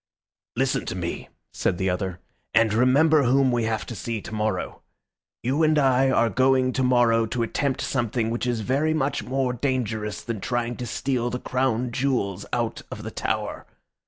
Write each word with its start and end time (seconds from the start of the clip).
"Listen 0.55 0.87
to 0.87 0.95
me," 0.95 1.29
said 1.53 1.77
the 1.77 1.87
other, 1.87 2.19
"and 2.55 2.73
remember 2.73 3.21
whom 3.21 3.51
we 3.51 3.65
have 3.65 3.85
to 3.85 3.93
see 3.93 4.19
tomorrow. 4.19 4.81
You 5.43 5.61
and 5.61 5.77
I 5.77 6.09
are 6.09 6.27
going 6.27 6.73
tomorrow 6.73 7.27
to 7.27 7.43
attempt 7.43 7.81
something 7.81 8.31
which 8.31 8.47
is 8.47 8.61
very 8.61 8.95
much 8.95 9.21
more 9.23 9.53
dangerous 9.53 10.23
than 10.23 10.41
trying 10.41 10.75
to 10.77 10.87
steal 10.87 11.29
the 11.29 11.39
Crown 11.39 11.91
Jewels 11.91 12.47
out 12.51 12.81
of 12.89 13.03
the 13.03 13.11
Tower. 13.11 13.67